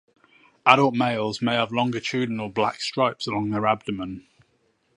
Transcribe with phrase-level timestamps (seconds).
[0.65, 4.25] Adult males may have longitudinal black stripes along their abdomen.